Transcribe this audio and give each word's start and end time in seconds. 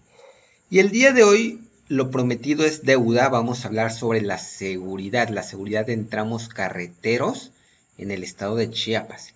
Y 0.70 0.78
el 0.78 0.88
día 0.88 1.12
de 1.12 1.24
hoy 1.24 1.60
lo 1.88 2.10
prometido 2.10 2.64
es 2.64 2.84
deuda. 2.84 3.28
Vamos 3.28 3.66
a 3.66 3.68
hablar 3.68 3.92
sobre 3.92 4.22
la 4.22 4.38
seguridad, 4.38 5.28
la 5.28 5.42
seguridad 5.42 5.90
en 5.90 6.08
tramos 6.08 6.48
carreteros 6.48 7.52
en 7.98 8.12
el 8.12 8.24
estado 8.24 8.56
de 8.56 8.70
Chiapas. 8.70 9.34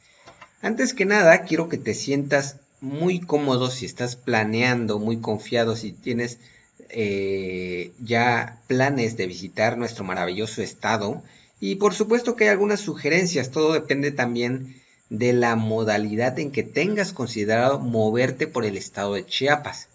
Antes 0.62 0.94
que 0.94 1.04
nada, 1.04 1.42
quiero 1.42 1.68
que 1.68 1.76
te 1.76 1.92
sientas 1.92 2.56
muy 2.87 3.21
cómodo 3.21 3.71
si 3.71 3.84
estás 3.84 4.16
planeando, 4.16 4.98
muy 4.98 5.18
confiado, 5.18 5.75
si 5.77 5.93
tienes 5.93 6.39
eh, 6.89 7.93
ya 7.99 8.61
planes 8.68 9.17
de 9.17 9.27
visitar 9.27 9.77
nuestro 9.77 10.04
maravilloso 10.04 10.63
estado. 10.63 11.22
Y 11.61 11.77
por 11.77 11.94
supuesto 11.94 12.36
que 12.36 12.44
hay 12.44 12.50
algunas 12.50 12.80
sugerencias, 12.80 13.50
todo 13.50 13.72
depende 13.72 14.13
también 14.13 14.80
de 15.11 15.32
la 15.32 15.57
modalidad 15.57 16.39
en 16.39 16.53
que 16.53 16.63
tengas 16.63 17.13
considerado 17.13 17.79
moverte 17.79 18.46
por 18.46 18.64
el 18.64 18.77
estado 18.77 19.14
de 19.14 19.27
Chiapas. 19.27 19.89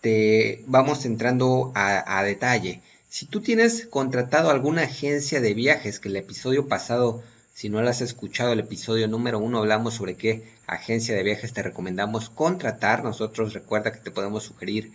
Te 0.00 0.62
vamos 0.66 1.04
entrando 1.04 1.72
a, 1.74 2.18
a 2.18 2.22
detalle. 2.24 2.80
Si 3.10 3.26
tú 3.26 3.40
tienes 3.40 3.86
contratado 3.86 4.50
alguna 4.50 4.82
agencia 4.82 5.40
de 5.40 5.54
viajes, 5.54 5.98
que 5.98 6.08
el 6.08 6.16
episodio 6.16 6.68
pasado 6.68 7.22
si 7.58 7.68
no 7.68 7.82
lo 7.82 7.88
has 7.88 8.02
escuchado, 8.02 8.52
el 8.52 8.60
episodio 8.60 9.08
número 9.08 9.40
uno 9.40 9.58
hablamos 9.58 9.94
sobre 9.94 10.14
qué 10.14 10.44
agencia 10.68 11.16
de 11.16 11.24
viajes 11.24 11.52
te 11.52 11.64
recomendamos 11.64 12.30
contratar. 12.30 13.02
Nosotros 13.02 13.52
recuerda 13.52 13.90
que 13.90 13.98
te 13.98 14.12
podemos 14.12 14.44
sugerir 14.44 14.92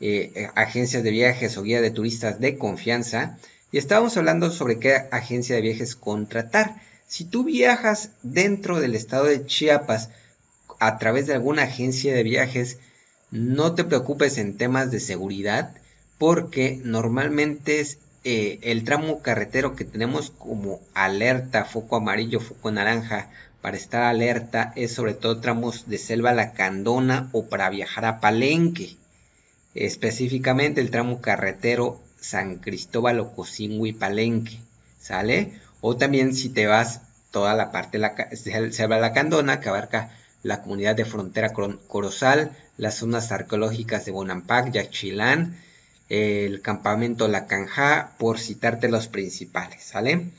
eh, 0.00 0.50
agencias 0.56 1.02
de 1.02 1.10
viajes 1.10 1.56
o 1.56 1.62
guía 1.62 1.80
de 1.80 1.90
turistas 1.90 2.38
de 2.38 2.58
confianza. 2.58 3.38
Y 3.72 3.78
estábamos 3.78 4.14
hablando 4.18 4.50
sobre 4.50 4.78
qué 4.78 5.06
agencia 5.10 5.56
de 5.56 5.62
viajes 5.62 5.96
contratar. 5.96 6.76
Si 7.06 7.24
tú 7.24 7.44
viajas 7.44 8.10
dentro 8.22 8.78
del 8.78 8.94
estado 8.94 9.24
de 9.24 9.46
Chiapas 9.46 10.10
a 10.78 10.98
través 10.98 11.26
de 11.26 11.32
alguna 11.32 11.62
agencia 11.62 12.12
de 12.12 12.24
viajes, 12.24 12.78
no 13.30 13.74
te 13.74 13.84
preocupes 13.84 14.36
en 14.36 14.58
temas 14.58 14.90
de 14.90 15.00
seguridad 15.00 15.74
porque 16.18 16.78
normalmente 16.84 17.80
eh, 18.28 18.58
el 18.62 18.82
tramo 18.82 19.22
carretero 19.22 19.76
que 19.76 19.84
tenemos 19.84 20.32
como 20.32 20.80
alerta, 20.94 21.64
foco 21.64 21.94
amarillo, 21.94 22.40
foco 22.40 22.72
naranja, 22.72 23.30
para 23.60 23.76
estar 23.76 24.02
alerta 24.02 24.72
es 24.74 24.92
sobre 24.92 25.14
todo 25.14 25.40
tramos 25.40 25.88
de 25.88 25.96
selva 25.96 26.32
lacandona 26.32 27.28
o 27.30 27.46
para 27.46 27.70
viajar 27.70 28.04
a 28.04 28.18
Palenque. 28.18 28.96
Específicamente 29.76 30.80
el 30.80 30.90
tramo 30.90 31.20
carretero 31.20 32.00
San 32.18 32.56
Cristóbal, 32.56 33.20
Ocosingo 33.20 33.86
y 33.86 33.92
Palenque. 33.92 34.58
¿Sale? 34.98 35.60
O 35.80 35.96
también 35.96 36.34
si 36.34 36.48
te 36.48 36.66
vas 36.66 37.02
toda 37.30 37.54
la 37.54 37.70
parte 37.70 37.98
de 37.98 38.00
la 38.00 38.72
selva 38.72 38.98
lacandona 38.98 39.60
que 39.60 39.68
abarca 39.68 40.10
la 40.42 40.62
comunidad 40.62 40.96
de 40.96 41.04
frontera 41.04 41.52
Corozal, 41.52 42.50
las 42.76 42.96
zonas 42.96 43.30
arqueológicas 43.30 44.04
de 44.04 44.10
Bonampak, 44.10 44.72
Yaxchilán, 44.72 45.60
el 46.08 46.60
campamento 46.62 47.28
La 47.28 47.46
Canja, 47.46 48.12
por 48.18 48.38
citarte 48.38 48.88
los 48.88 49.08
principales, 49.08 49.82
¿sale? 49.82 50.30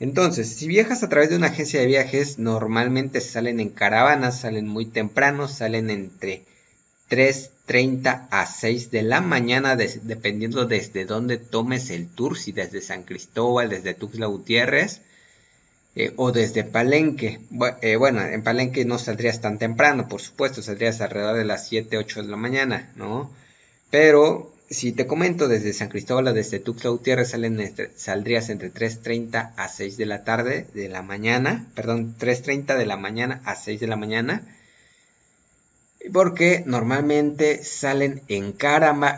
Entonces, 0.00 0.48
si 0.48 0.68
viajas 0.68 1.02
a 1.02 1.08
través 1.08 1.30
de 1.30 1.36
una 1.36 1.48
agencia 1.48 1.80
de 1.80 1.86
viajes, 1.86 2.38
normalmente 2.38 3.20
salen 3.20 3.58
en 3.58 3.70
caravanas, 3.70 4.40
salen 4.40 4.68
muy 4.68 4.86
temprano, 4.86 5.48
salen 5.48 5.90
entre 5.90 6.44
3.30 7.10 8.28
a 8.30 8.46
6 8.46 8.90
de 8.92 9.02
la 9.02 9.20
mañana, 9.20 9.76
dependiendo 9.76 10.66
desde 10.66 11.04
dónde 11.04 11.38
tomes 11.38 11.90
el 11.90 12.06
tour, 12.06 12.38
si 12.38 12.52
desde 12.52 12.80
San 12.80 13.02
Cristóbal, 13.02 13.70
desde 13.70 13.94
Tuxtla 13.94 14.26
Gutiérrez 14.26 15.00
eh, 15.96 16.12
o 16.14 16.30
desde 16.30 16.62
Palenque. 16.62 17.40
Eh, 17.82 17.96
bueno, 17.96 18.22
en 18.22 18.42
Palenque 18.44 18.84
no 18.84 18.98
saldrías 18.98 19.40
tan 19.40 19.58
temprano, 19.58 20.08
por 20.08 20.20
supuesto, 20.20 20.62
saldrías 20.62 21.00
alrededor 21.00 21.36
de 21.36 21.44
las 21.44 21.66
7, 21.66 21.98
8 21.98 22.22
de 22.22 22.28
la 22.28 22.36
mañana, 22.36 22.92
¿no? 22.94 23.32
Pero 23.90 24.52
si 24.70 24.92
te 24.92 25.06
comento 25.06 25.48
desde 25.48 25.72
San 25.72 25.88
Cristóbal 25.88 26.34
desde 26.34 26.58
Tuxtla 26.58 26.90
Gutiérrez 26.90 27.30
salen 27.30 27.74
saldrías 27.96 28.50
entre 28.50 28.72
3.30 28.72 29.52
a 29.56 29.68
6 29.68 29.96
de 29.96 30.06
la 30.06 30.24
tarde 30.24 30.66
de 30.74 30.88
la 30.88 31.02
mañana, 31.02 31.66
perdón, 31.74 32.14
3.30 32.18 32.76
de 32.76 32.86
la 32.86 32.96
mañana 32.96 33.40
a 33.44 33.56
6 33.56 33.80
de 33.80 33.86
la 33.86 33.96
mañana, 33.96 34.42
porque 36.12 36.62
normalmente 36.66 37.64
salen 37.64 38.22
en, 38.28 38.54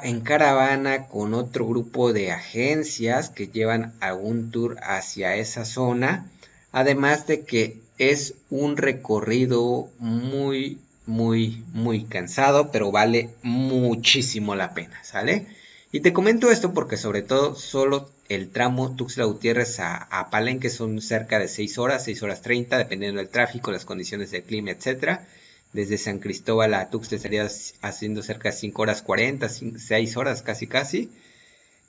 en 0.03 0.21
caravana 0.21 1.09
con 1.09 1.35
otro 1.35 1.67
grupo 1.67 2.13
de 2.13 2.31
agencias 2.31 3.31
que 3.31 3.49
llevan 3.49 3.95
algún 4.01 4.53
tour 4.53 4.77
hacia 4.83 5.35
esa 5.35 5.65
zona, 5.65 6.31
además 6.71 7.27
de 7.27 7.41
que 7.45 7.81
es 7.99 8.35
un 8.51 8.77
recorrido 8.77 9.89
muy 9.99 10.79
muy, 11.07 11.65
muy 11.73 12.05
cansado, 12.05 12.71
pero 12.71 12.91
vale 12.93 13.31
muchísimo 13.43 14.55
la 14.55 14.75
pena, 14.75 15.03
¿sale? 15.03 15.47
Y 15.93 16.01
te 16.01 16.13
comento 16.13 16.51
esto 16.51 16.73
porque 16.73 16.97
sobre 16.97 17.23
todo 17.23 17.57
solo 17.57 18.11
el 18.29 18.51
tramo 18.51 18.95
Tuxtla 18.95 19.25
Gutiérrez 19.25 19.81
a, 19.81 19.97
a 19.97 20.31
Palenque 20.31 20.71
son 20.71 21.01
cerca 21.01 21.41
de 21.41 21.49
6 21.49 21.79
horas, 21.79 22.05
6 22.05 22.23
horas 22.23 22.43
30, 22.43 22.79
dependiendo 22.79 23.19
del 23.19 23.29
tráfico, 23.29 23.73
las 23.73 23.85
condiciones 23.85 24.31
del 24.31 24.45
clima, 24.45 24.71
etcétera. 24.71 25.27
Desde 25.73 25.99
San 25.99 26.21
Cristóbal 26.21 26.75
a 26.75 26.91
Tuxtla 26.91 27.17
estaría 27.17 27.49
haciendo 27.83 28.23
cerca 28.23 28.51
de 28.51 28.57
5 28.57 28.83
horas 28.83 29.03
40, 29.03 29.49
6 29.49 30.17
horas 30.17 30.43
casi 30.43 30.69
casi. 30.69 31.11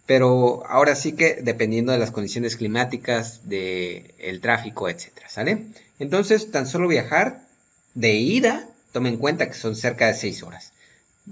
Pero 0.08 0.66
ahora 0.68 0.96
sí 0.96 1.14
que 1.14 1.36
dependiendo 1.42 1.92
de 1.92 2.00
las 2.00 2.12
condiciones 2.12 2.56
climáticas, 2.56 3.48
del 3.48 4.14
el 4.18 4.42
tráfico, 4.42 4.90
etcétera, 4.90 5.30
¿sale? 5.30 5.68
Entonces, 6.00 6.50
tan 6.50 6.66
solo 6.66 6.88
viajar 6.88 7.44
de 7.94 8.14
ida 8.14 8.68
Tome 8.92 9.10
en 9.10 9.18
cuenta 9.18 9.48
que 9.48 9.54
son 9.54 9.76
cerca 9.76 10.08
de 10.08 10.14
6 10.14 10.44
horas. 10.44 10.74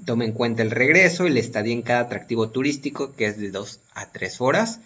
Tome 0.06 0.25
en 0.25 0.34
cuenta 0.34 0.62
el 0.62 0.72
regreso 0.72 1.28
y 1.28 1.31
la 1.31 1.40
estadía 1.40 1.74
en 1.74 1.81
cada 1.81 2.02
atractivo 2.02 2.50
turístico, 2.50 3.14
que 3.14 3.25
es 3.25 3.38
de 3.38 3.52
2 3.52 3.80
a 3.94 4.12
3 4.12 4.42
horas. 4.42 4.80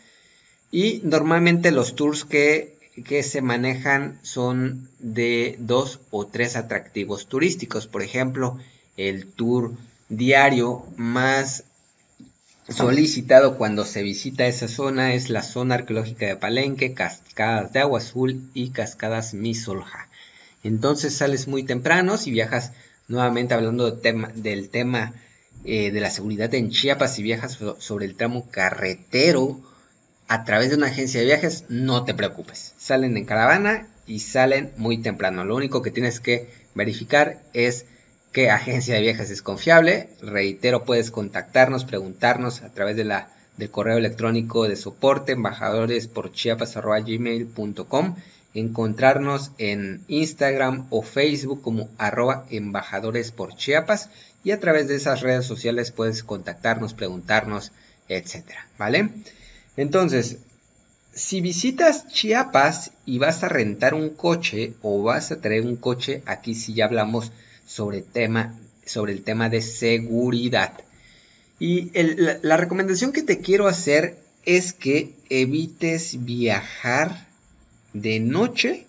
Y 0.72 1.02
normalmente 1.04 1.72
los 1.72 1.96
tours 1.96 2.26
que, 2.26 2.78
que 3.06 3.22
se 3.22 3.42
manejan 3.42 4.20
son 4.24 4.90
de 5.00 5.56
2 5.60 6.00
o 6.10 6.28
3 6.28 6.56
atractivos 6.56 7.28
turísticos. 7.28 7.88
Por 7.88 8.02
ejemplo, 8.02 8.58
el 8.98 9.28
tour 9.28 9.74
diario 10.10 10.86
más 10.96 11.66
solicitado 12.70 13.58
cuando 13.58 13.84
se 13.84 14.04
visita 14.04 14.48
esa 14.48 14.68
zona 14.68 15.14
es 15.14 15.30
la 15.30 15.44
zona 15.44 15.76
arqueológica 15.76 16.26
de 16.28 16.38
Palenque, 16.38 16.94
Cascadas 16.94 17.74
de 17.74 17.80
Agua 17.80 18.00
Azul 18.00 18.50
y 18.54 18.70
Cascadas 18.70 19.34
Misolja. 19.34 20.08
Entonces 20.64 21.16
sales 21.16 21.48
muy 21.48 21.64
temprano, 21.64 22.18
si 22.18 22.32
viajas 22.32 22.72
nuevamente 23.08 23.54
hablando 23.54 23.92
del 23.92 24.70
tema 24.70 25.14
eh, 25.66 25.92
de 25.92 26.02
la 26.02 26.10
seguridad 26.10 26.54
en 26.54 26.72
Chiapas, 26.72 27.16
si 27.16 27.24
viajas 27.24 27.60
sobre 27.80 28.06
el 28.06 28.16
tramo 28.16 28.50
carretero 28.50 29.62
a 30.28 30.46
través 30.46 30.70
de 30.70 30.78
una 30.78 30.88
agencia 30.88 31.20
de 31.20 31.26
viajes, 31.26 31.66
no 31.70 32.06
te 32.06 32.14
preocupes. 32.14 32.74
Salen 32.78 33.18
en 33.18 33.26
caravana 33.26 33.88
y 34.08 34.20
salen 34.20 34.72
muy 34.78 34.98
temprano. 34.98 35.46
Lo 35.46 35.56
único 35.56 35.82
que 35.82 35.92
tienes 35.92 36.20
que 36.20 36.50
verificar 36.76 37.44
es 37.54 37.86
qué 38.32 38.50
agencia 38.50 38.96
de 38.96 39.02
viajes 39.02 39.30
es 39.30 39.42
confiable. 39.42 40.10
Reitero, 40.22 40.86
puedes 40.86 41.12
contactarnos, 41.12 41.86
preguntarnos 41.86 42.62
a 42.62 42.74
través 42.74 42.96
del 42.98 43.12
correo 43.70 43.98
electrónico 43.98 44.68
de 44.68 44.76
soporte 44.76 45.34
embajadores 45.34 46.08
por 46.08 46.32
chiapas.gmail.com 46.32 48.16
encontrarnos 48.54 49.52
en 49.58 50.02
Instagram 50.08 50.88
o 50.90 51.02
Facebook 51.02 51.62
como 51.62 51.90
arroba 51.98 52.46
embajadores 52.50 53.32
por 53.32 53.56
Chiapas 53.56 54.10
y 54.44 54.52
a 54.52 54.60
través 54.60 54.88
de 54.88 54.96
esas 54.96 55.22
redes 55.22 55.46
sociales 55.46 55.92
puedes 55.92 56.24
contactarnos, 56.24 56.94
preguntarnos, 56.94 57.72
etcétera, 58.08 58.68
¿vale? 58.78 59.10
Entonces, 59.78 60.38
si 61.14 61.42
visitas 61.42 62.08
Chiapas 62.08 62.92
y 63.06 63.20
vas 63.20 63.44
a 63.44 63.50
rentar 63.50 63.94
un 63.94 64.10
coche 64.10 64.74
o 64.82 65.02
vas 65.04 65.32
a 65.32 65.42
traer 65.42 65.66
un 65.66 65.76
coche, 65.76 66.22
aquí 66.26 66.56
sí 66.56 66.74
ya 66.74 66.86
hablamos 66.86 67.32
sobre, 67.66 68.02
tema, 68.02 68.60
sobre 68.86 69.14
el 69.14 69.24
tema 69.24 69.50
de 69.50 69.62
seguridad. 69.62 70.74
Y 71.60 71.92
la 72.42 72.58
recomendación 72.58 73.14
que 73.14 73.22
te 73.22 73.40
quiero 73.40 73.68
hacer 73.68 74.18
es 74.46 74.74
que 74.74 75.14
evites 75.30 76.26
viajar 76.26 77.33
de 77.94 78.20
noche 78.20 78.88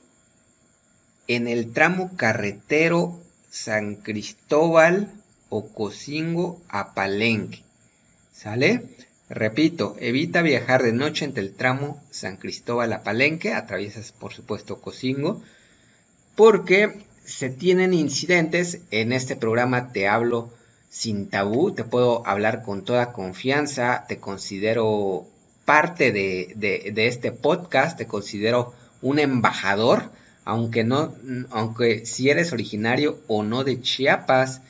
en 1.29 1.49
el 1.49 1.73
tramo 1.73 2.17
carretero 2.17 3.21
San 3.51 3.97
Cristóbal 3.97 5.13
Ocosingo 5.49 6.61
a 6.69 6.95
Palenque. 6.95 7.63
¿Sale? 8.33 8.83
Repito, 9.29 9.97
evita 10.01 10.43
viajar 10.43 10.83
de 10.83 10.93
noche 10.93 11.25
entre 11.25 11.43
el 11.43 11.55
tramo 11.55 12.03
San 12.11 12.37
Cristóbal 12.37 12.93
a 12.93 13.03
Palenque, 13.03 13.55
atraviesas 13.55 14.13
por 14.13 14.35
supuesto 14.35 14.81
Cocingo, 14.81 15.43
porque 16.35 17.05
se 17.25 17.49
tienen 17.49 17.95
incidentes, 17.95 18.81
en 18.91 19.13
este 19.13 19.35
programa 19.35 19.93
te 19.93 20.09
hablo 20.09 20.53
sin 20.91 21.29
tabú, 21.29 21.73
te 21.73 21.85
puedo 21.85 22.27
hablar 22.27 22.63
con 22.63 22.85
toda 22.85 23.13
confianza, 23.13 24.05
te 24.09 24.19
considero 24.19 25.27
parte 25.65 26.13
de, 26.13 26.53
de, 26.57 27.07
este 27.07 27.33
podcast, 27.33 27.97
te 27.97 28.07
considero 28.07 28.75
un 29.05 29.19
embajador, 29.19 30.11
aunque 30.47 30.83
no, 30.83 31.15
aunque 31.51 32.07
si 32.07 32.31
eres 32.31 32.53
originario 32.53 33.19
o 33.29 33.43
no 33.43 33.63
de 33.63 33.81
Chiapas, 33.83 34.63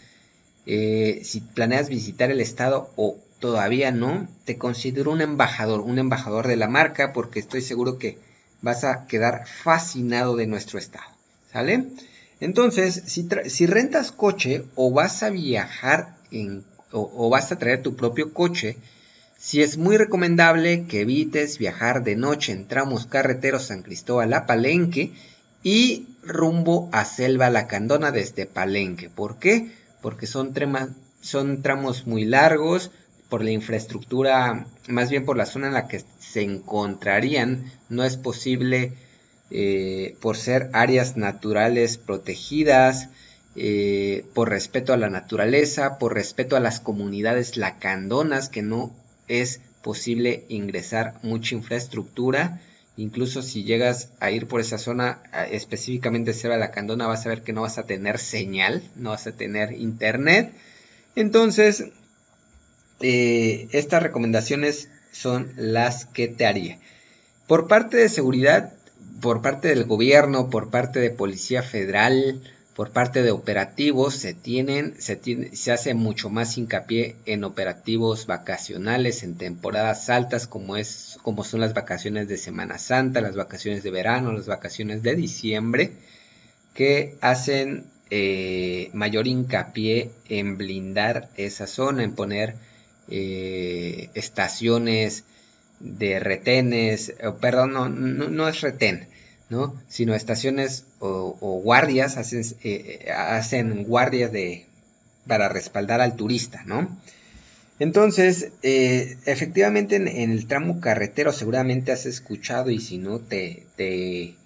eh, 0.66 1.20
si 1.22 1.40
planeas 1.40 1.88
visitar 1.88 2.32
el 2.32 2.40
estado 2.40 2.90
o 2.96 3.16
todavía 3.38 3.92
no, 3.92 4.26
te 4.44 4.58
considero 4.58 5.12
un 5.12 5.20
embajador, 5.20 5.81
un 5.81 6.00
embajador 6.00 6.48
de 6.48 6.56
la 6.56 6.66
marca, 6.66 7.12
porque 7.12 7.38
estoy 7.38 7.62
seguro 7.62 7.96
que 7.96 8.19
vas 8.60 8.82
a 8.82 9.06
quedar 9.06 9.46
fascinado 9.46 10.34
de 10.34 10.48
nuestro 10.48 10.80
estado, 10.80 11.06
¿sale? 11.52 11.84
Entonces, 12.40 13.04
si, 13.06 13.66
rentas 13.66 14.10
coche 14.10 14.64
o 14.75 14.90
vas 14.90 15.22
a 15.22 15.30
viajar 15.30 16.16
en, 16.32 16.64
o 16.90 17.30
vas 17.30 17.52
a 17.52 17.58
traer 17.58 17.82
tu 17.82 17.94
propio 17.94 18.34
coche, 18.34 18.78
si 19.44 19.61
es 19.61 19.76
muy 19.76 19.99
recomendable 19.99 20.87
que 20.87 21.02
evites 21.02 21.58
viajar 21.58 22.02
de 22.02 22.17
noche 22.17 22.50
en 22.50 22.67
tramos 22.67 23.05
carreteros 23.05 23.64
San 23.64 23.82
Cristóbal 23.82 24.32
a 24.32 24.46
Palenque 24.46 25.12
y 25.62 26.06
rumbo 26.23 26.88
a 26.93 27.05
Selva 27.05 27.50
Lacandona 27.50 28.11
desde 28.11 28.46
Palenque. 28.46 29.11
¿Por 29.11 29.38
qué? 29.38 29.70
Porque 30.00 30.26
son, 30.26 30.55
tramos 30.55 32.06
muy 32.06 32.25
largos, 32.25 32.91
por 33.29 33.44
la 33.44 33.50
infraestructura, 33.50 34.67
más 34.88 35.11
bien 35.11 35.26
por 35.26 35.37
la 35.37 35.44
zona 35.44 35.67
en 35.67 35.75
la 35.75 35.88
que 35.88 36.02
se 36.19 36.40
encontrarían, 36.40 37.70
no 37.90 38.02
es 38.02 38.17
posible 38.17 38.94
eh, 39.50 40.17
por 40.23 40.38
ser 40.38 40.70
áreas 40.73 41.19
naturales 41.19 41.99
protegidas, 41.99 43.11
eh, 43.56 44.25
por 44.32 44.49
respeto 44.49 44.94
a 44.94 44.97
la 44.97 45.11
naturaleza, 45.11 45.99
por 45.99 46.14
respeto 46.14 46.56
a 46.56 46.61
las 46.61 46.81
comunidades 46.81 47.58
lacandonas 47.58 48.49
que 48.49 48.62
no 48.62 49.03
es 49.29 49.61
posible 49.82 50.44
ingresar 50.49 51.15
mucha 51.23 51.55
infraestructura. 51.55 52.61
Incluso 52.97 53.43
si 53.43 53.65
llegas 53.65 54.11
a 54.21 54.31
ir 54.31 54.47
por 54.47 54.61
esa 54.61 54.79
zona, 54.79 55.23
específicamente 55.50 56.32
cerca 56.32 56.55
de 56.55 56.61
la 56.61 56.71
Candona, 56.71 57.06
vas 57.06 57.26
a 57.26 57.29
ver 57.29 57.43
que 57.43 57.53
no 57.53 57.62
vas 57.62 57.79
a 57.79 57.87
tener 57.87 58.19
señal, 58.19 58.82
no 58.97 59.11
vas 59.11 59.26
a 59.26 59.32
tener 59.32 59.73
internet. 59.73 60.53
Entonces, 61.17 61.85
eh, 63.00 63.69
estas 63.73 64.03
recomendaciones 64.03 64.88
son 65.12 65.53
las 65.56 66.06
que 66.06 66.29
te 66.29 66.47
haría. 66.47 66.79
Por 67.47 67.69
parte 67.69 67.97
de 67.97 68.09
seguridad, 68.09 68.73
por 69.21 69.43
parte 69.43 69.69
del 69.69 69.85
gobierno, 69.85 70.50
por 70.50 70.71
parte 70.71 71.00
de 71.00 71.11
Policía 71.11 71.62
Federal, 71.62 72.41
por 72.75 72.91
parte 72.91 73.23
de 73.23 73.31
operativos 73.31 74.15
se 74.15 74.35
tienen, 74.35 74.94
se, 74.99 75.21
se 75.55 75.73
hace 75.73 75.94
mucho 75.94 76.29
más 76.29 76.59
hincapié 76.59 77.15
en 77.25 77.44
operativos 77.44 78.26
vacacionales 78.26 79.23
en 79.23 79.37
temporadas 79.37 80.11
altas 80.11 80.49
como 80.49 80.76
es 80.76 81.19
como 81.23 81.44
son 81.44 81.61
las 81.61 81.73
vacaciones 81.73 82.26
de 82.26 82.37
Semana 82.37 82.79
Santa, 82.79 83.21
las 83.21 83.37
vacaciones 83.37 83.85
de 83.85 83.91
verano, 83.93 84.32
las 84.32 84.47
vacaciones 84.47 85.03
de 85.03 85.15
diciembre 85.15 85.93
que 86.75 87.17
hacen 87.21 87.85
eh, 88.11 88.91
mayor 88.93 89.29
hincapié 89.29 90.11
en 90.29 90.59
blindar 90.59 91.31
esa 91.37 91.69
zona, 91.69 92.03
en 92.03 92.15
poner 92.15 92.56
eh, 93.09 94.11
estaciones 94.15 95.25
de 95.79 96.19
retenes, 96.19 97.15
perdón, 97.41 97.73
no, 97.73 97.88
no 97.88 98.49
es 98.49 98.61
retén, 98.61 99.09
¿no? 99.54 99.74
sino 99.88 100.14
estaciones 100.14 100.84
o, 100.98 101.60
guardias 101.62 102.16
hacen, 102.16 102.42
eh, 102.62 103.10
hacen 103.16 103.84
guardias 103.84 104.32
de, 104.32 104.66
para 105.26 105.48
respaldar 105.48 106.00
al 106.00 106.16
turista, 106.16 106.62
¿no? 106.66 106.88
Entonces, 107.78 108.52
eh, 108.62 109.16
efectivamente 109.26 109.96
en, 109.96 110.08
el 110.08 110.46
tramo 110.46 110.80
carretero 110.80 111.32
seguramente 111.32 111.90
has 111.90 112.06
escuchado 112.06 112.70
y 112.70 112.78
si 112.80 112.98
no 112.98 113.18
te 113.18 114.36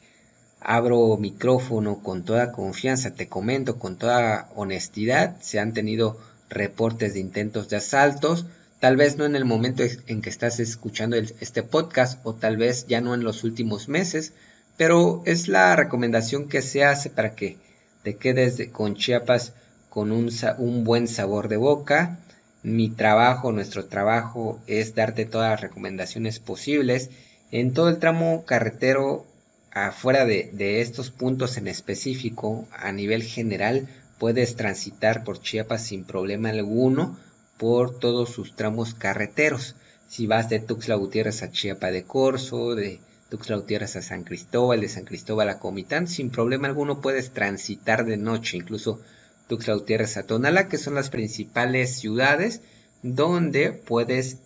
abro 0.60 1.16
micrófono 1.16 2.02
con 2.02 2.24
toda 2.24 2.52
confianza, 2.52 3.14
te 3.14 3.28
comento 3.28 3.78
con 3.78 3.96
toda 3.96 4.48
honestidad, 4.54 5.36
se 5.40 5.60
han 5.60 5.72
tenido 5.72 6.18
reportes 6.48 7.14
de 7.14 7.20
intentos 7.20 7.68
de 7.68 7.76
asaltos, 7.76 8.46
tal 8.80 8.96
vez 8.96 9.16
no 9.16 9.24
en 9.24 9.36
el 9.36 9.44
momento 9.44 9.82
en 10.06 10.22
que 10.22 10.30
estás 10.30 10.60
escuchando 10.60 11.16
este 11.16 11.62
podcast 11.62 12.20
o 12.24 12.34
tal 12.34 12.56
vez 12.56 12.86
ya 12.86 13.00
no 13.00 13.14
en 13.14 13.24
los 13.24 13.44
últimos 13.44 13.88
meses, 13.88 14.32
pero 14.78 15.22
es 15.26 15.48
la 15.48 15.74
recomendación 15.76 16.48
que 16.48 16.62
se 16.62 16.84
hace 16.84 17.10
para 17.10 17.34
que 17.34 17.58
te 18.04 18.16
quedes 18.16 18.62
con 18.70 18.94
Chiapas 18.94 19.52
con 19.90 20.12
un, 20.12 20.84
buen 20.84 21.08
sabor 21.08 21.48
de 21.48 21.56
boca. 21.56 22.20
Mi 22.62 22.88
trabajo, 22.88 23.50
nuestro 23.50 23.86
trabajo 23.86 24.60
es 24.68 24.94
darte 24.94 25.24
todas 25.24 25.50
las 25.50 25.60
recomendaciones 25.60 26.38
posibles. 26.38 27.10
En 27.50 27.74
todo 27.74 27.88
el 27.88 27.98
tramo 27.98 28.44
carretero, 28.46 29.26
afuera 29.72 30.24
de, 30.24 30.50
de 30.52 30.80
estos 30.80 31.10
puntos 31.10 31.56
en 31.56 31.66
específico, 31.66 32.68
a 32.70 32.92
nivel 32.92 33.24
general, 33.24 33.88
puedes 34.18 34.54
transitar 34.54 35.24
por 35.24 35.40
Chiapas 35.40 35.82
sin 35.82 36.04
problema 36.04 36.50
alguno 36.50 37.18
por 37.56 37.98
todos 37.98 38.30
sus 38.30 38.54
tramos 38.54 38.94
carreteros. 38.94 39.74
Si 40.08 40.28
vas 40.28 40.48
de 40.48 40.60
Tuxtla 40.60 40.94
Gutiérrez 40.94 41.42
a 41.42 41.50
Chiapa 41.50 41.90
de 41.90 42.04
Corzo, 42.04 42.76
de 42.76 43.00
Tuxtla 43.28 43.62
a 43.82 43.86
San 43.86 44.24
Cristóbal, 44.24 44.80
de 44.80 44.88
San 44.88 45.04
Cristóbal 45.04 45.50
a 45.50 45.58
Comitán, 45.58 46.08
sin 46.08 46.30
problema 46.30 46.66
alguno 46.66 47.00
puedes 47.00 47.30
transitar 47.30 48.06
de 48.06 48.16
noche, 48.16 48.56
incluso 48.56 49.00
Tuxtla 49.48 49.74
Gutiérrez 49.74 50.16
a 50.16 50.22
Tonala, 50.22 50.68
que 50.68 50.78
son 50.78 50.94
las 50.94 51.10
principales 51.10 51.98
ciudades 51.98 52.62
donde 53.02 53.72
puedes 53.72 54.38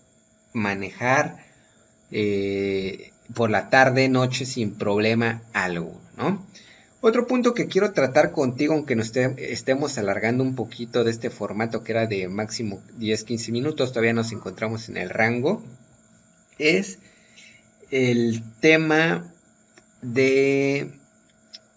manejar 0.52 1.38
eh, 2.11 3.12
por 3.34 3.50
la 3.50 3.70
tarde, 3.70 4.08
noche 4.08 4.46
sin 4.46 4.75
problema 4.75 5.43
alguno, 5.52 6.00
¿no? 6.17 6.46
Otro 7.00 7.26
punto 7.26 7.52
que 7.52 7.67
quiero 7.67 7.93
tratar 7.93 8.31
contigo, 8.31 8.75
aunque 8.75 8.94
nos 8.94 9.11
estemos 9.17 9.99
alargando 9.99 10.44
un 10.44 10.55
poquito 10.55 11.02
de 11.02 11.11
este 11.11 11.31
formato 11.31 11.82
que 11.82 11.93
era 11.93 12.06
de 12.06 12.29
máximo 12.29 12.81
10-15 13.00 13.50
minutos, 13.50 13.90
todavía 13.90 14.12
nos 14.12 14.31
encontramos 14.31 14.88
en 14.88 14.96
el 14.96 15.11
rango, 15.11 15.64
es 16.58 17.00
el 17.92 18.42
tema 18.60 19.30
de, 20.00 20.90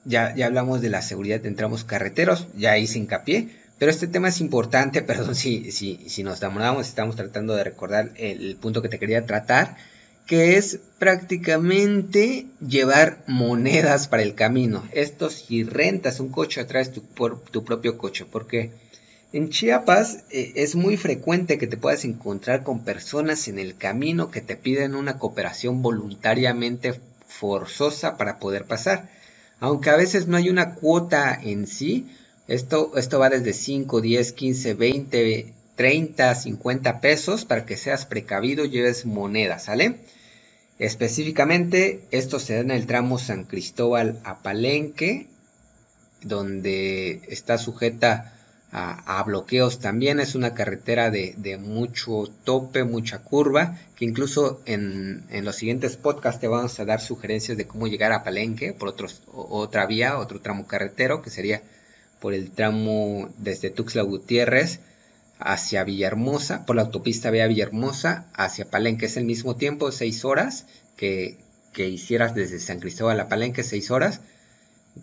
ya, 0.06 0.33
ya 0.33 0.47
hablamos 0.47 0.81
de 0.81 0.89
la 0.89 1.01
seguridad 1.01 1.45
en 1.45 1.56
tramos 1.56 1.83
carreteros, 1.83 2.47
ya 2.56 2.77
hice 2.77 2.97
hincapié, 2.97 3.50
pero 3.77 3.91
este 3.91 4.07
tema 4.07 4.29
es 4.29 4.39
importante, 4.39 5.01
perdón 5.03 5.35
si, 5.35 5.71
si, 5.71 6.09
si 6.09 6.23
nos 6.23 6.39
demoramos, 6.39 6.88
estamos 6.88 7.16
tratando 7.18 7.54
de 7.54 7.66
recordar 7.66 8.11
el, 8.16 8.56
punto 8.56 8.81
que 8.81 8.90
te 8.90 8.97
quería 8.97 9.25
tratar, 9.25 9.75
que 10.25 10.57
es 10.57 10.80
prácticamente 10.97 12.47
llevar 12.66 13.23
monedas 13.28 14.07
para 14.07 14.23
el 14.23 14.33
camino. 14.33 14.87
Esto 14.92 15.30
si 15.30 15.63
rentas 15.63 16.19
un 16.19 16.30
coche, 16.30 16.63
traes 16.63 16.92
tu, 16.92 17.04
por, 17.04 17.42
tu 17.42 17.63
propio 17.63 17.97
coche, 17.97 18.25
porque 18.25 18.71
en 19.35 19.49
Chiapas 19.49 20.23
eh, 20.30 20.54
es 20.56 20.75
muy 20.75 20.95
frecuente 20.95 21.57
que 21.57 21.68
te 21.68 21.75
puedas 21.75 22.06
encontrar 22.06 22.63
con 22.63 22.85
personas 22.85 23.49
en 23.49 23.59
el 23.59 23.75
camino 23.75 24.31
que 24.31 24.39
te 24.39 24.56
piden 24.56 24.95
una 24.95 25.19
cooperación 25.19 25.81
voluntariamente 25.81 27.01
forzosa 27.27 28.15
para 28.15 28.39
poder 28.39 28.63
pasar. 28.63 29.09
Aunque 29.59 29.89
a 29.89 29.97
veces 29.97 30.27
no 30.27 30.37
hay 30.37 30.49
una 30.49 30.75
cuota 30.75 31.37
en 31.44 31.68
sí, 31.68 32.07
esto, 32.47 32.94
esto 32.95 33.19
va 33.19 33.30
desde 33.30 33.51
5, 33.51 33.99
10, 33.99 34.31
15, 34.31 34.73
20, 34.73 35.54
30, 35.75 36.35
50 36.35 37.01
pesos 37.01 37.44
para 37.44 37.65
que 37.65 37.75
seas 37.75 38.06
precavido, 38.06 38.63
lleves 38.63 39.06
moneda, 39.06 39.59
¿sale? 39.59 39.97
Específicamente, 40.80 42.04
esto 42.11 42.39
se 42.39 42.54
da 42.54 42.59
en 42.61 42.71
el 42.71 42.87
tramo 42.87 43.19
San 43.19 43.44
Cristóbal 43.44 44.18
a 44.23 44.42
Palenque, 44.42 45.27
donde 46.21 47.19
está 47.27 47.57
sujeta 47.57 48.31
a, 48.77 49.23
bloqueos 49.23 49.79
también. 49.79 50.19
Es 50.19 50.35
una 50.35 50.53
carretera 50.53 51.09
de, 51.09 51.57
mucho 51.57 52.29
tope, 52.44 52.83
mucha 52.83 53.19
curva, 53.19 53.79
que 53.95 54.03
incluso 54.03 54.61
en, 54.65 55.23
los 55.44 55.55
siguientes 55.55 55.95
podcasts 55.95 56.41
te 56.41 56.49
vamos 56.49 56.77
a 56.79 56.85
dar 56.85 56.99
sugerencias 56.99 57.57
de 57.57 57.67
cómo 57.67 57.87
llegar 57.87 58.11
a 58.11 58.23
Palenque 58.23 58.73
por 58.73 58.89
otros, 58.89 59.21
otra 59.31 59.85
vía, 59.85 60.17
otro 60.17 60.41
tramo 60.41 60.67
carretero, 60.67 61.21
que 61.21 61.29
sería 61.29 61.61
por 62.19 62.33
el 62.33 62.51
tramo 62.51 63.29
desde 63.37 63.69
Tuxtla 63.69 64.01
Gutiérrez 64.01 64.81
hacia 65.39 65.83
Villahermosa, 65.85 66.65
por 66.65 66.75
la 66.75 66.81
autopista 66.81 67.31
vía 67.31 67.47
Villahermosa 67.47 68.27
hacia 68.33 68.69
Palenque. 68.69 69.05
Es 69.05 69.15
el 69.15 69.25
mismo 69.25 69.55
tiempo, 69.55 69.91
seis 69.94 70.25
horas, 70.25 70.65
que, 70.97 71.37
que 71.71 71.87
hicieras 71.87 72.35
desde 72.35 72.59
San 72.59 72.81
Cristóbal 72.81 73.21
a 73.21 73.29
Palenque, 73.29 73.63
seis 73.63 73.89
horas 73.89 74.19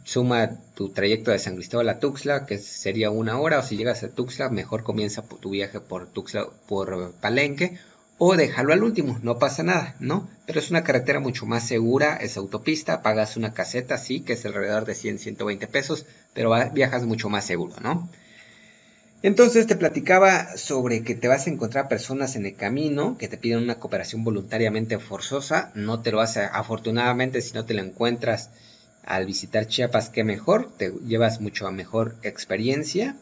suma 0.04 0.50
tu 0.74 0.90
trayecto 0.90 1.30
de 1.30 1.38
San 1.38 1.56
Cristóbal 1.56 1.88
a 1.88 1.98
Tuxtla, 1.98 2.46
que 2.46 2.58
sería 2.58 3.10
una 3.10 3.38
hora, 3.38 3.58
o 3.58 3.62
si 3.62 3.76
llegas 3.76 4.02
a 4.02 4.08
Tuxtla, 4.08 4.48
mejor 4.48 4.82
comienza 4.82 5.22
tu 5.22 5.50
viaje 5.50 5.80
por 5.80 6.06
Tuxtla, 6.06 6.48
por 6.66 7.12
Palenque, 7.20 7.78
o 8.18 8.36
déjalo 8.36 8.72
al 8.72 8.84
último, 8.84 9.18
no 9.22 9.38
pasa 9.38 9.62
nada, 9.62 9.96
¿no? 9.98 10.28
Pero 10.46 10.60
es 10.60 10.70
una 10.70 10.84
carretera 10.84 11.18
mucho 11.18 11.44
más 11.46 11.66
segura, 11.66 12.16
es 12.16 12.36
autopista, 12.36 13.02
pagas 13.02 13.36
una 13.36 13.52
caseta, 13.52 13.98
sí, 13.98 14.20
que 14.20 14.34
es 14.34 14.46
alrededor 14.46 14.84
de 14.84 14.94
100, 14.94 15.18
120 15.18 15.66
pesos, 15.66 16.06
pero 16.32 16.52
viajas 16.72 17.04
mucho 17.04 17.28
más 17.28 17.44
seguro, 17.44 17.74
¿no? 17.80 18.08
Entonces 19.22 19.68
te 19.68 19.76
platicaba 19.76 20.56
sobre 20.56 21.04
que 21.04 21.14
te 21.14 21.28
vas 21.28 21.46
a 21.46 21.50
encontrar 21.50 21.88
personas 21.88 22.34
en 22.34 22.44
el 22.44 22.56
camino 22.56 23.16
que 23.18 23.28
te 23.28 23.38
piden 23.38 23.62
una 23.62 23.76
cooperación 23.76 24.24
voluntariamente 24.24 24.98
forzosa. 24.98 25.70
No 25.76 26.00
te 26.00 26.10
lo 26.10 26.20
hace, 26.20 26.40
afortunadamente, 26.42 27.40
si 27.40 27.54
no 27.54 27.64
te 27.64 27.74
lo 27.74 27.82
encuentras 27.82 28.50
al 29.04 29.26
visitar 29.26 29.66
Chiapas, 29.66 30.10
qué 30.10 30.24
mejor, 30.24 30.70
te 30.76 30.92
llevas 31.06 31.40
mucho 31.40 31.70
mejor 31.70 32.16
experiencia. 32.22 33.16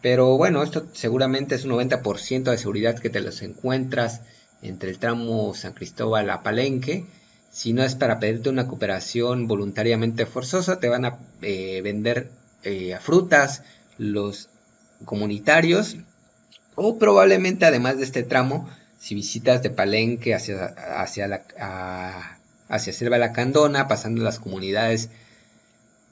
Pero 0.00 0.36
bueno, 0.36 0.62
esto 0.62 0.86
seguramente 0.92 1.54
es 1.54 1.64
un 1.64 1.72
90% 1.72 2.50
de 2.50 2.58
seguridad 2.58 2.98
que 2.98 3.10
te 3.10 3.20
los 3.20 3.40
encuentras 3.42 4.22
entre 4.60 4.90
el 4.90 4.98
tramo 4.98 5.54
San 5.54 5.74
Cristóbal 5.74 6.28
a 6.30 6.42
Palenque. 6.42 7.04
Si 7.50 7.72
no 7.72 7.84
es 7.84 7.94
para 7.94 8.18
pedirte 8.18 8.48
una 8.48 8.66
cooperación 8.66 9.46
voluntariamente 9.46 10.26
forzosa, 10.26 10.80
te 10.80 10.88
van 10.88 11.04
a 11.04 11.18
eh, 11.42 11.80
vender 11.82 12.30
eh, 12.64 12.96
frutas, 13.00 13.62
los 13.98 14.48
comunitarios 15.04 15.96
o 16.74 16.98
probablemente 16.98 17.66
además 17.66 17.98
de 17.98 18.04
este 18.04 18.22
tramo, 18.22 18.68
si 18.98 19.14
visitas 19.14 19.62
de 19.62 19.70
Palenque 19.70 20.34
hacia, 20.34 20.66
hacia, 21.00 21.28
la, 21.28 22.38
hacia 22.72 22.92
Selva 22.92 23.18
Lacandona, 23.18 23.86
pasando 23.86 24.22
las 24.24 24.40
comunidades 24.40 25.10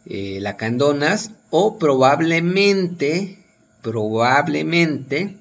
eh, 0.07 0.38
lacandonas, 0.40 1.33
o 1.50 1.79
probablemente, 1.79 3.38
probablemente 3.83 5.37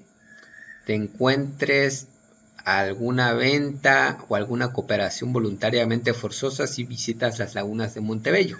te 0.86 0.96
encuentres 0.96 2.08
alguna 2.66 3.34
venta 3.34 4.18
o 4.28 4.36
alguna 4.36 4.74
cooperación 4.74 5.34
voluntariamente 5.34 6.14
forzosa 6.14 6.66
si 6.66 6.84
visitas 6.84 7.38
las 7.38 7.54
lagunas 7.54 7.94
de 7.94 8.02
Montebello. 8.02 8.58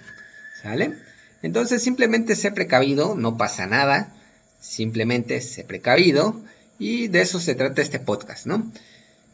¿Sale? 0.62 0.94
Entonces 1.42 1.82
simplemente 1.82 2.36
sé 2.36 2.52
precavido, 2.52 3.16
no 3.16 3.38
pasa 3.38 3.66
nada 3.66 4.14
simplemente 4.60 5.42
sé 5.42 5.64
precavido 5.64 6.42
y 6.78 7.08
de 7.08 7.22
eso 7.22 7.40
se 7.40 7.56
trata 7.56 7.82
este 7.82 8.00
podcast, 8.00 8.46
¿no? 8.46 8.72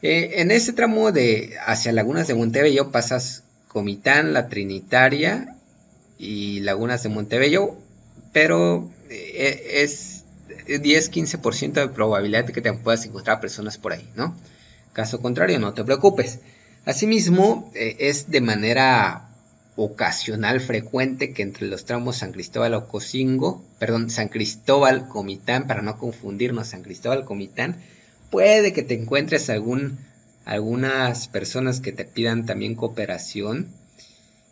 Eh, 0.07 0.41
en 0.41 0.51
ese 0.51 0.71
tramo 0.71 1.11
de 1.11 1.55
hacia 1.65 1.91
Lagunas 1.91 2.27
de 2.27 2.35
Montebello 2.35 2.91
pasas 2.91 3.41
Comitán, 3.67 4.33
La 4.33 4.49
Trinitaria 4.49 5.55
y 6.19 6.59
Lagunas 6.59 7.01
de 7.01 7.09
Montebello, 7.09 7.75
pero 8.31 8.87
eh, 9.09 9.81
es 9.81 10.23
10-15% 10.67 11.73
de 11.73 11.87
probabilidad 11.87 12.45
de 12.45 12.53
que 12.53 12.61
te 12.61 12.71
puedas 12.73 13.03
encontrar 13.07 13.39
personas 13.39 13.79
por 13.79 13.93
ahí, 13.93 14.07
¿no? 14.15 14.37
Caso 14.93 15.21
contrario, 15.21 15.57
no 15.57 15.73
te 15.73 15.83
preocupes. 15.83 16.37
Asimismo, 16.85 17.71
eh, 17.73 17.95
es 17.97 18.29
de 18.29 18.41
manera 18.41 19.29
ocasional 19.75 20.61
frecuente 20.61 21.33
que 21.33 21.41
entre 21.41 21.65
los 21.65 21.85
tramos 21.85 22.17
San 22.17 22.31
Cristóbal 22.31 22.75
o 22.75 22.87
Cocingo, 22.87 23.65
perdón, 23.79 24.11
San 24.11 24.27
Cristóbal 24.27 25.07
Comitán, 25.07 25.65
para 25.65 25.81
no 25.81 25.97
confundirnos, 25.97 26.67
San 26.67 26.83
Cristóbal 26.83 27.25
Comitán, 27.25 27.77
puede 28.29 28.73
que 28.73 28.83
te 28.83 28.95
encuentres 28.95 29.49
algunas 29.49 31.27
personas 31.27 31.79
que 31.79 31.91
te 31.91 32.05
pidan 32.05 32.45
también 32.45 32.75
cooperación. 32.75 33.67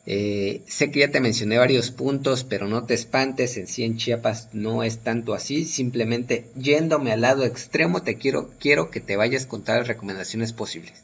Eh, 0.06 0.64
sé 0.68 0.92
que 0.92 1.00
ya 1.00 1.12
te 1.12 1.22
mencioné 1.22 1.58
varios 1.58 1.92
puntos, 1.92 2.44
pero 2.44 2.68
no 2.68 2.86
te 2.86 2.94
espantes, 2.94 3.56
en 3.56 3.68
sí 3.68 3.84
en 3.84 3.98
Chiapas 3.98 4.50
no 4.52 4.84
es 4.84 5.00
tanto 5.00 5.34
así, 5.34 5.64
simplemente 5.64 6.50
yéndome 6.56 7.14
al 7.14 7.22
lado 7.22 7.46
extremo 7.46 8.04
te 8.04 8.18
quiero, 8.18 8.52
quiero 8.60 8.92
que 8.92 9.00
te 9.00 9.16
vayas 9.16 9.46
con 9.46 9.64
todas 9.64 9.80
las 9.80 9.88
recomendaciones 9.88 10.52
posibles. 10.52 11.04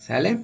¿Sale? 0.00 0.40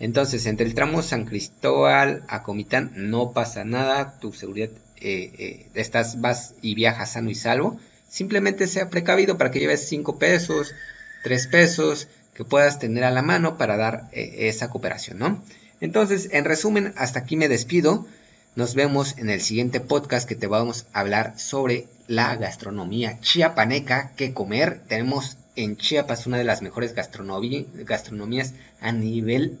Entonces, 0.00 0.46
entre 0.46 0.66
el 0.66 0.74
tramo 0.74 1.02
San 1.02 1.26
Cristóbal 1.26 2.24
a 2.26 2.42
Comitán 2.42 2.90
no 2.96 3.32
pasa 3.32 3.64
nada, 3.64 4.18
tu 4.18 4.32
seguridad, 4.32 4.70
eh, 4.96 5.32
eh, 5.38 5.66
estás, 5.74 6.20
vas 6.20 6.54
y 6.62 6.74
viajas 6.74 7.12
sano 7.12 7.30
y 7.30 7.34
salvo. 7.34 7.78
Simplemente 8.08 8.66
sea 8.66 8.90
precavido 8.90 9.38
para 9.38 9.50
que 9.50 9.60
lleves 9.60 9.86
5 9.88 10.18
pesos, 10.18 10.74
3 11.22 11.46
pesos, 11.48 12.08
que 12.34 12.44
puedas 12.44 12.78
tener 12.78 13.04
a 13.04 13.10
la 13.10 13.22
mano 13.22 13.58
para 13.58 13.76
dar 13.76 14.08
eh, 14.12 14.48
esa 14.48 14.70
cooperación, 14.70 15.18
¿no? 15.18 15.42
Entonces, 15.80 16.28
en 16.32 16.44
resumen, 16.44 16.94
hasta 16.96 17.20
aquí 17.20 17.36
me 17.36 17.48
despido. 17.48 18.06
Nos 18.54 18.74
vemos 18.74 19.16
en 19.18 19.30
el 19.30 19.40
siguiente 19.40 19.80
podcast 19.80 20.28
que 20.28 20.34
te 20.34 20.46
vamos 20.46 20.86
a 20.92 21.00
hablar 21.00 21.38
sobre 21.38 21.86
la 22.06 22.36
gastronomía 22.36 23.18
chiapaneca, 23.20 24.12
qué 24.16 24.32
comer. 24.32 24.82
Tenemos 24.86 25.38
en 25.56 25.76
Chiapas 25.76 26.26
una 26.26 26.38
de 26.38 26.44
las 26.44 26.62
mejores 26.62 26.94
gastronomías 26.94 28.54
a 28.80 28.92
nivel 28.92 29.58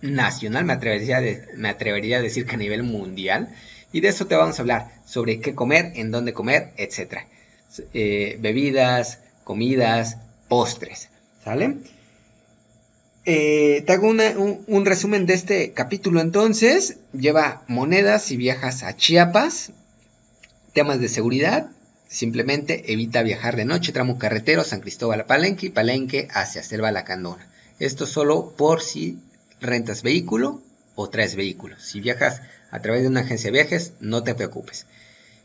nacional, 0.00 0.64
me 0.64 0.72
atrevería, 0.72 1.20
me 1.56 1.68
atrevería 1.68 2.18
a 2.18 2.22
decir 2.22 2.46
que 2.46 2.56
a 2.56 2.58
nivel 2.58 2.82
mundial. 2.82 3.48
Y 3.92 4.00
de 4.00 4.08
eso 4.08 4.26
te 4.26 4.36
vamos 4.36 4.58
a 4.58 4.62
hablar, 4.62 4.90
sobre 5.06 5.40
qué 5.40 5.54
comer, 5.54 5.92
en 5.94 6.10
dónde 6.10 6.32
comer, 6.32 6.72
etc. 6.76 7.26
Eh, 7.94 8.36
bebidas, 8.40 9.20
comidas, 9.44 10.16
postres. 10.52 11.08
¿Sale? 11.42 11.78
Eh, 13.24 13.84
te 13.86 13.92
hago 13.94 14.06
un, 14.10 14.84
resumen 14.84 15.24
de 15.24 15.32
este 15.32 15.72
capítulo 15.72 16.20
entonces. 16.20 16.98
Lleva 17.14 17.62
monedas 17.68 18.24
si 18.24 18.36
viajas 18.36 18.82
a 18.82 18.94
Chiapas. 18.94 19.72
Temas 20.74 21.00
de 21.00 21.08
seguridad. 21.08 21.70
Simplemente 22.06 22.92
evita 22.92 23.22
viajar 23.22 23.56
de 23.56 23.64
noche, 23.64 23.92
tramo 23.92 24.18
carretero, 24.18 24.62
San 24.62 24.82
Cristóbal 24.82 25.22
a 25.22 25.26
Palenque 25.26 25.68
y 25.68 25.70
Palenque 25.70 26.28
hacia 26.34 26.62
Selva 26.62 26.92
La 26.92 27.04
Candona. 27.04 27.48
Esto 27.78 28.04
solo 28.04 28.52
por 28.54 28.82
si 28.82 29.18
rentas 29.62 30.02
vehículo 30.02 30.60
o 30.96 31.08
traes 31.08 31.34
vehículo. 31.34 31.80
Si 31.80 32.00
viajas 32.00 32.42
a 32.70 32.82
través 32.82 33.00
de 33.00 33.08
una 33.08 33.20
agencia 33.20 33.50
de 33.50 33.56
viajes, 33.58 33.94
no 34.00 34.22
te 34.22 34.34
preocupes. 34.34 34.84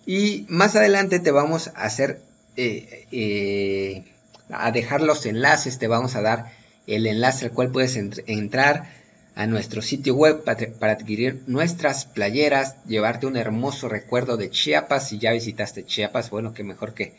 Y 0.05 0.45
más 0.49 0.75
adelante 0.75 1.19
te 1.19 1.31
vamos 1.31 1.69
a 1.69 1.83
hacer, 1.83 2.19
eh, 2.57 3.07
eh, 3.13 4.03
a 4.49 4.71
dejar 4.71 5.01
los 5.01 5.25
enlaces, 5.25 5.79
te 5.79 5.87
vamos 5.87 6.15
a 6.15 6.21
dar 6.21 6.51
el 6.85 7.05
enlace 7.05 7.45
al 7.45 7.51
cual 7.51 7.71
puedes 7.71 7.95
entrar 7.95 8.89
a 9.35 9.45
nuestro 9.45 9.81
sitio 9.81 10.15
web 10.15 10.43
para, 10.43 10.91
adquirir 10.91 11.43
nuestras 11.47 12.05
playeras, 12.05 12.83
llevarte 12.85 13.27
un 13.27 13.37
hermoso 13.37 13.87
recuerdo 13.87 14.37
de 14.37 14.49
Chiapas. 14.49 15.09
Si 15.09 15.19
ya 15.19 15.31
visitaste 15.31 15.85
Chiapas, 15.85 16.29
bueno, 16.29 16.53
que 16.53 16.63
mejor 16.63 16.93
que 16.93 17.13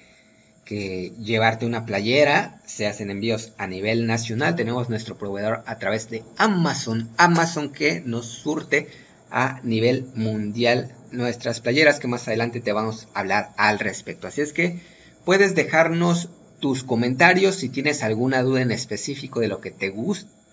que 0.69 1.15
llevarte 1.19 1.65
una 1.65 1.87
playera, 1.87 2.61
se 2.67 2.87
hacen 2.87 3.11
envíos 3.11 3.55
a 3.57 3.67
nivel 3.67 4.07
nacional. 4.07 4.55
Tenemos 4.55 4.91
nuestro 4.91 5.17
proveedor 5.17 5.63
a 5.65 5.79
través 5.79 6.11
de 6.11 6.25
Amazon, 6.37 7.09
Amazon 7.17 7.73
que 7.73 8.03
nos 8.03 8.27
surte 8.27 8.87
a 9.31 9.61
nivel 9.63 10.09
mundial 10.15 10.95
nuestras 11.11 11.61
playeras 11.61 12.01
que 12.01 12.07
más 12.07 12.29
adelante 12.29 12.61
te 12.61 12.75
vamos 12.75 13.09
a 13.15 13.21
hablar 13.21 13.53
al 13.57 13.79
respecto. 13.79 14.27
Así 14.27 14.43
es 14.43 14.53
que 14.53 14.79
puedes 15.25 15.55
dejarnos 15.55 16.29
tus 16.61 16.85
comentarios 16.85 17.57
si 17.57 17.69
tienes 17.69 18.03
alguna 18.03 18.43
duda 18.43 18.63
en 18.63 18.71
específico 18.71 19.41
de 19.41 19.49
lo 19.49 19.61
que 19.61 19.71
te 19.71 19.93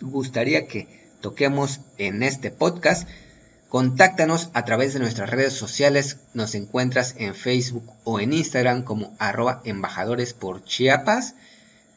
gustaría 0.01 0.67
que 0.67 0.87
toquemos 1.21 1.81
en 1.97 2.23
este 2.23 2.51
podcast. 2.51 3.07
Contáctanos 3.69 4.49
a 4.53 4.63
través 4.63 4.93
de 4.93 4.99
nuestras 4.99 5.29
redes 5.29 5.53
sociales. 5.53 6.17
Nos 6.33 6.55
encuentras 6.55 7.15
en 7.17 7.35
Facebook 7.35 7.91
o 8.03 8.19
en 8.19 8.33
Instagram 8.33 8.83
como 8.83 9.15
arroba 9.19 9.61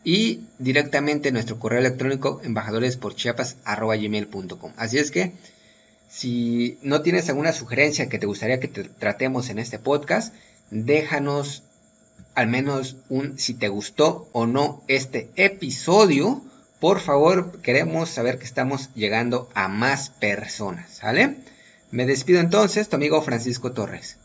y 0.05 0.41
directamente 0.59 1.29
en 1.29 1.35
nuestro 1.35 1.59
correo 1.59 1.81
electrónico 1.81 2.41
embajadores 2.43 2.97
por 2.97 3.15
Chiapas 3.15 3.57
arroba 3.65 3.97
gmail.com. 3.97 4.73
Así 4.77 4.99
es 4.99 5.11
que 5.11 5.33
si 6.09 6.79
no 6.83 7.03
tienes 7.03 7.29
alguna 7.29 7.53
sugerencia 7.53 8.09
que 8.09 8.19
te 8.19 8.27
gustaría 8.27 8.61
que 8.61 8.69
te 8.69 8.85
tratemos 8.85 9.51
en 9.51 9.59
este 9.59 9.79
podcast, 9.79 10.35
déjanos 10.71 11.63
al 12.35 12.49
menos 12.49 12.97
un 13.09 13.39
si 13.39 13.55
te 13.55 13.69
gustó 13.69 14.29
o 14.33 14.47
no 14.47 14.83
este 14.89 15.31
episodio. 15.37 16.43
Por 16.81 17.01
favor, 17.01 17.61
queremos 17.61 18.09
saber 18.09 18.39
que 18.39 18.45
estamos 18.45 18.91
llegando 18.95 19.49
a 19.55 19.69
más 19.69 20.11
personas, 20.11 20.91
¿sale? 20.91 21.37
Me 21.91 22.07
despido 22.07 22.41
entonces, 22.41 22.89
tu 22.89 22.97
amigo 22.97 23.21
Francisco 23.23 23.73
Torres. 23.73 24.19